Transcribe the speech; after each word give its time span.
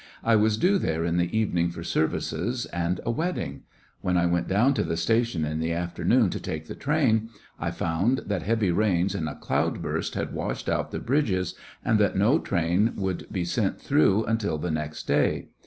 I 0.23 0.35
was 0.35 0.57
due 0.57 0.79
there 0.79 1.05
in 1.05 1.17
the 1.17 1.29
evening 1.37 1.69
for 1.69 1.83
services 1.83 2.65
and 2.73 2.99
a 3.05 3.11
wedding. 3.11 3.61
When 4.01 4.17
I 4.17 4.25
went 4.25 4.47
down 4.47 4.73
to 4.73 4.83
the 4.83 4.97
station 4.97 5.45
in 5.45 5.59
the 5.59 5.73
after 5.73 6.03
noon 6.03 6.31
to 6.31 6.39
take 6.39 6.65
the 6.65 6.73
train^ 6.73 7.29
I 7.59 7.69
found 7.69 8.21
that 8.25 8.41
heavy 8.41 8.71
rains 8.71 9.13
and 9.13 9.29
a 9.29 9.35
cloud 9.35 9.79
burst 9.83 10.15
had 10.15 10.33
washed 10.33 10.67
out 10.67 10.89
the 10.89 10.97
bridges, 10.97 11.53
and 11.85 11.99
that 11.99 12.15
no 12.17 12.39
train 12.39 12.93
would 12.95 13.31
be 13.31 13.45
sent 13.45 13.79
through 13.79 14.23
until 14.25 14.57
the 14.57 14.71
next 14.71 15.03
day. 15.07 15.49